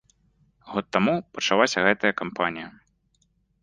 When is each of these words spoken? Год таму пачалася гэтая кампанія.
Год 0.71 0.85
таму 0.97 1.15
пачалася 1.37 1.87
гэтая 1.87 2.13
кампанія. 2.25 2.67